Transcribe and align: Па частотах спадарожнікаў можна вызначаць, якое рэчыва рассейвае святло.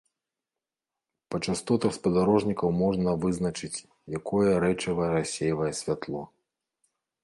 Па 1.35 1.39
частотах 1.49 1.91
спадарожнікаў 1.99 2.69
можна 2.83 3.09
вызначаць, 3.29 3.73
якое 4.23 4.51
рэчыва 4.67 5.03
рассейвае 5.17 5.73
святло. 5.85 6.23